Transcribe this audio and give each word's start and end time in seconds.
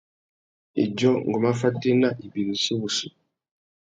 Idjô, 0.83 1.11
ngu 1.27 1.37
má 1.43 1.51
fatēna 1.61 2.09
ibirichi 2.25 2.73
wussi. 2.79 3.07